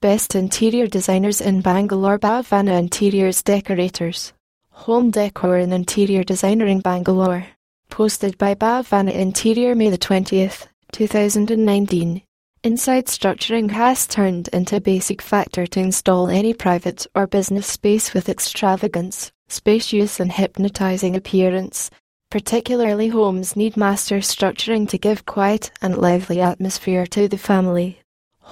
[0.00, 4.32] Best Interior Designers in Bangalore Bhavana Interiors Decorators.
[4.70, 7.44] Home Decor and Interior Designer in Bangalore.
[7.90, 12.22] Posted by Bhavana Interior May the 20th, 2019.
[12.62, 18.14] Inside structuring has turned into a basic factor to install any private or business space
[18.14, 21.90] with extravagance, spacious and hypnotizing appearance.
[22.30, 27.98] Particularly homes need master structuring to give quiet and lively atmosphere to the family.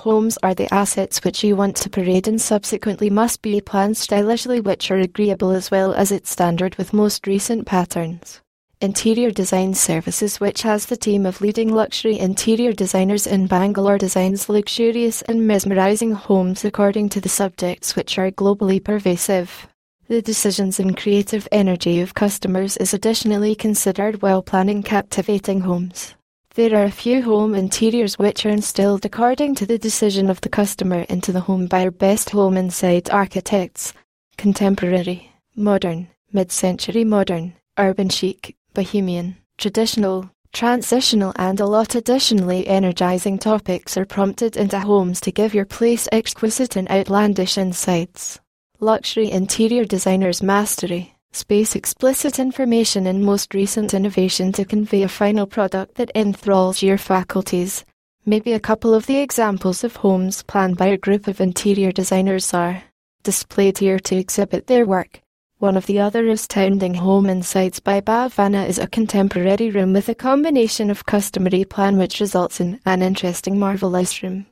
[0.01, 4.61] Homes are the assets which you want to parade and subsequently must be planned stylishly
[4.61, 8.43] which are agreeable as well as its standard with most recent patterns.
[8.83, 14.51] Interior Design Services which has the team of leading luxury interior designers in Bangalore designs
[14.51, 19.67] luxurious and mesmerizing homes according to the subjects which are globally pervasive.
[20.09, 26.15] The decisions and creative energy of customers is additionally considered while planning captivating homes.
[26.57, 30.49] There are a few home interiors which are instilled according to the decision of the
[30.49, 33.93] customer into the home by our best home inside architects.
[34.39, 43.99] Contemporary, modern, mid-century modern, urban chic, bohemian, traditional, transitional and a lot additionally energizing topics
[43.99, 48.41] are prompted into homes to give your place exquisite and outlandish insights.
[48.81, 55.47] Luxury interior designers mastery space explicit information and most recent innovation to convey a final
[55.47, 57.85] product that enthralls your faculties.
[58.25, 62.53] Maybe a couple of the examples of homes planned by a group of interior designers
[62.53, 62.83] are
[63.23, 65.21] displayed here to exhibit their work.
[65.59, 70.15] One of the other astounding home insights by Bhavana is a contemporary room with a
[70.15, 74.47] combination of customary plan which results in an interesting marvelous room.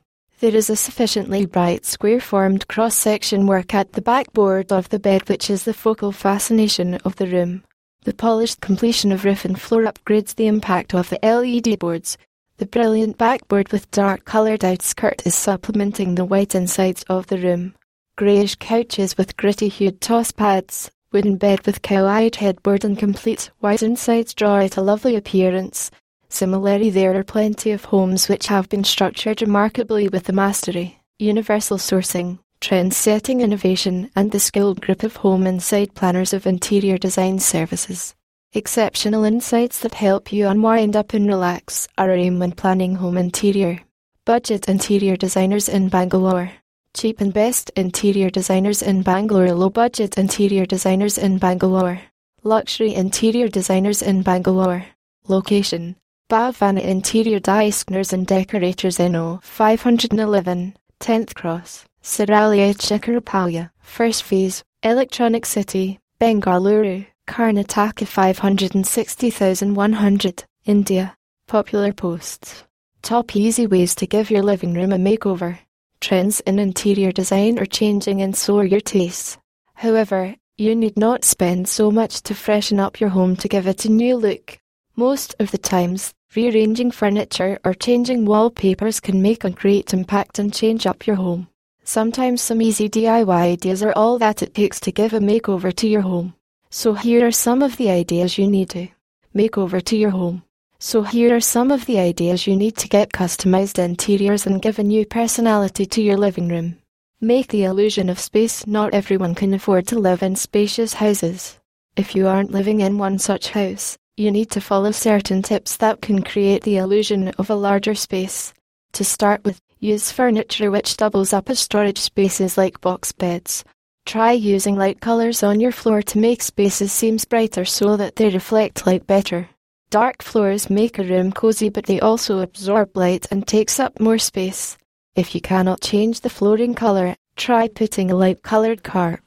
[0.45, 5.49] There is a sufficiently bright square-formed cross-section work at the backboard of the bed which
[5.49, 7.63] is the focal fascination of the room.
[8.03, 12.19] The polished completion of roof and floor upgrades the impact of the LED boards.
[12.57, 17.73] The brilliant backboard with dark coloured outskirt is supplementing the white insides of the room.
[18.15, 23.81] Greyish couches with gritty hued toss pads, wooden bed with cow-eyed headboard and complete white
[23.81, 25.89] insides draw it a lovely appearance.
[26.29, 31.77] Similarly, there are plenty of homes which have been structured remarkably with the mastery, universal
[31.77, 38.15] sourcing, trend-setting innovation, and the skilled group of home inside planners of interior design services.
[38.53, 43.81] Exceptional insights that help you unwind up and relax are aim when planning home interior.
[44.25, 46.51] Budget interior designers in Bangalore.
[46.95, 49.53] Cheap and best interior designers in Bangalore.
[49.53, 52.01] Low budget interior designers in Bangalore.
[52.43, 54.85] Luxury interior designers in Bangalore.
[55.27, 55.97] Location
[56.27, 65.99] Bhavana Interior Designers and Decorators NO 511, 10th Cross, Siralia Chikkarapalya, First Phase, Electronic City,
[66.19, 71.15] Bengaluru, Karnataka 560,100, India.
[71.47, 72.63] Popular posts.
[73.03, 75.59] Top easy ways to give your living room a makeover.
[76.01, 79.37] Trends in interior design are changing and so are your tastes.
[79.75, 83.85] However, you need not spend so much to freshen up your home to give it
[83.85, 84.57] a new look.
[84.97, 90.53] Most of the times, rearranging furniture or changing wallpapers can make a great impact and
[90.53, 91.49] change up your home.
[91.83, 95.87] Sometimes some easy DIY ideas are all that it takes to give a makeover to
[95.87, 96.33] your home.
[96.69, 98.87] So here are some of the ideas you need to
[99.33, 100.43] make over to your home.
[100.79, 104.79] So here are some of the ideas you need to get customized interiors and give
[104.79, 106.77] a new personality to your living room.
[107.19, 108.65] Make the illusion of space.
[108.65, 111.59] Not everyone can afford to live in spacious houses.
[111.97, 116.01] If you aren't living in one such house, you need to follow certain tips that
[116.01, 118.53] can create the illusion of a larger space.
[118.93, 123.65] To start with, use furniture which doubles up as storage spaces like box beds.
[124.05, 128.29] Try using light colors on your floor to make spaces seem brighter so that they
[128.29, 129.49] reflect light better.
[129.89, 134.17] Dark floors make a room cozy but they also absorb light and takes up more
[134.17, 134.77] space.
[135.15, 139.24] If you cannot change the flooring color, try putting a light colored carpet.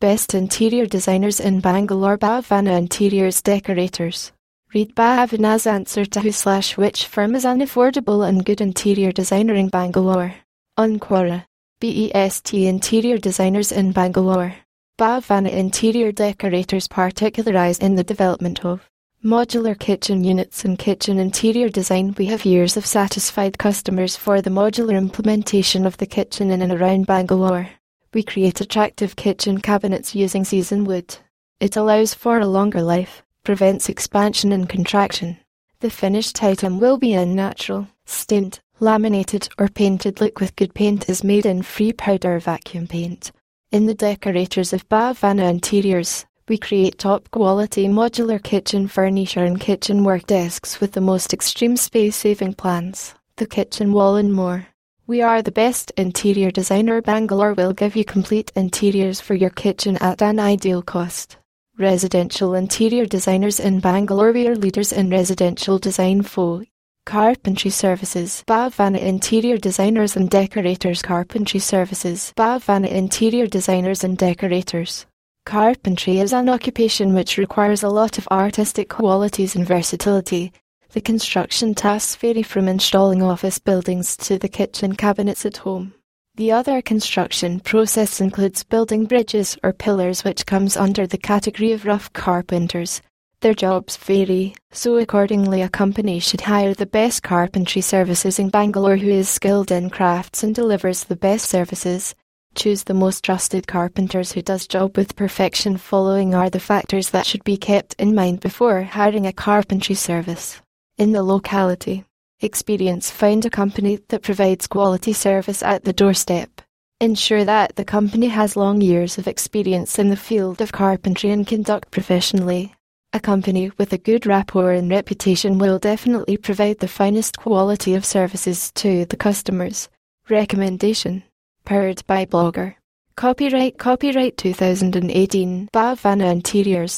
[0.00, 4.32] Best Interior Designers in Bangalore Bhavana Interiors Decorators.
[4.72, 9.52] Read Bhavana's answer to who slash which firm is an affordable and good interior designer
[9.52, 10.34] in Bangalore.
[10.78, 11.44] On Quora.
[11.82, 14.54] BEST Interior Designers in Bangalore.
[14.98, 18.88] Bhavana Interior Decorators particularize in the development of
[19.22, 22.14] modular kitchen units and kitchen interior design.
[22.16, 26.72] We have years of satisfied customers for the modular implementation of the kitchen in and
[26.72, 27.68] around Bangalore.
[28.12, 31.16] We create attractive kitchen cabinets using seasoned wood.
[31.60, 35.38] It allows for a longer life, prevents expansion and contraction.
[35.78, 41.08] The finished item will be a natural, stamped, laminated or painted look with good paint
[41.08, 43.30] is made in free powder vacuum paint.
[43.70, 50.02] In the decorators of Bhavana Interiors, we create top quality modular kitchen furniture and kitchen
[50.02, 54.66] work desks with the most extreme space saving plans, the kitchen wall and more.
[55.10, 57.02] We are the best interior designer.
[57.02, 61.36] Bangalore will give you complete interiors for your kitchen at an ideal cost.
[61.76, 64.30] Residential interior designers in Bangalore.
[64.30, 66.62] We are leaders in residential design for
[67.06, 75.06] Carpentry Services Bhavana Interior Designers and Decorators Carpentry Services Bhavana Interior Designers and Decorators
[75.44, 80.52] Carpentry is an occupation which requires a lot of artistic qualities and versatility.
[80.92, 85.94] The construction tasks vary from installing office buildings to the kitchen cabinets at home.
[86.34, 91.84] The other construction process includes building bridges or pillars which comes under the category of
[91.84, 93.02] rough carpenters.
[93.40, 98.96] Their jobs vary, so accordingly a company should hire the best carpentry services in Bangalore
[98.96, 102.16] who is skilled in crafts and delivers the best services.
[102.56, 105.76] Choose the most trusted carpenters who does job with perfection.
[105.76, 110.60] Following are the factors that should be kept in mind before hiring a carpentry service.
[111.00, 112.04] In the locality,
[112.42, 116.60] experience find a company that provides quality service at the doorstep.
[117.00, 121.46] Ensure that the company has long years of experience in the field of carpentry and
[121.46, 122.74] conduct professionally.
[123.14, 128.04] A company with a good rapport and reputation will definitely provide the finest quality of
[128.04, 129.88] services to the customers.
[130.28, 131.22] Recommendation.
[131.64, 132.74] Powered by Blogger.
[133.16, 136.92] Copyright Copyright 2018 Bhavana Interiors